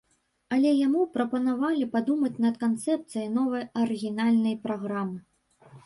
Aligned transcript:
Але 0.55 0.71
яму 0.87 1.01
прапанавалі 1.17 1.85
падумаць 1.93 2.33
над 2.47 2.55
канцэпцыяй 2.65 3.31
новай 3.39 3.71
арыгінальнай 3.87 4.63
праграмы. 4.69 5.19